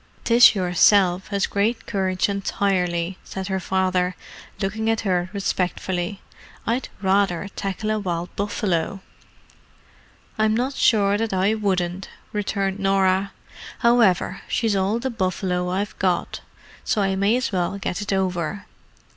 [0.23, 4.15] "'Tis yourself has great courage entirely," said her father,
[4.59, 6.19] looking at her respectfully.
[6.65, 9.01] "I'd rather tackle a wild buffalo!"
[10.39, 13.31] "I'm not sure that I wouldn't," returned Norah.
[13.77, 16.41] "However, she's all the buffalo I've got,
[16.83, 18.65] so I may as well get it over."